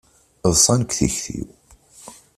Ḍsan 0.51 0.79
deg 0.81 0.91
tikti-w. 0.97 1.47